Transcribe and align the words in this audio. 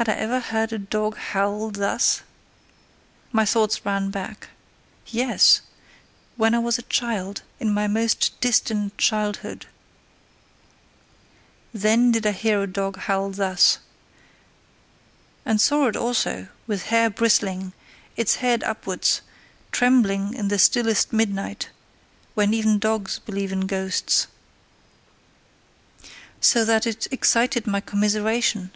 Had 0.00 0.08
I 0.08 0.14
ever 0.14 0.40
heard 0.40 0.72
a 0.72 0.78
dog 0.78 1.18
howl 1.18 1.70
thus? 1.70 2.22
My 3.30 3.44
thoughts 3.44 3.84
ran 3.84 4.08
back. 4.08 4.48
Yes! 5.08 5.60
When 6.36 6.54
I 6.54 6.60
was 6.60 6.78
a 6.78 6.82
child, 6.88 7.42
in 7.60 7.68
my 7.70 7.86
most 7.86 8.40
distant 8.40 8.96
childhood: 8.96 9.66
Then 11.74 12.10
did 12.10 12.24
I 12.26 12.32
hear 12.32 12.62
a 12.62 12.66
dog 12.66 12.96
howl 13.00 13.32
thus. 13.32 13.80
And 15.44 15.60
saw 15.60 15.88
it 15.88 15.94
also, 15.96 16.48
with 16.66 16.84
hair 16.86 17.10
bristling, 17.10 17.74
its 18.16 18.36
head 18.36 18.64
upwards, 18.64 19.20
trembling 19.72 20.32
in 20.32 20.48
the 20.48 20.58
stillest 20.58 21.12
midnight, 21.12 21.68
when 22.32 22.54
even 22.54 22.78
dogs 22.78 23.18
believe 23.18 23.52
in 23.52 23.66
ghosts: 23.66 24.26
So 26.40 26.64
that 26.64 26.86
it 26.86 27.12
excited 27.12 27.66
my 27.66 27.80
commiseration. 27.80 28.70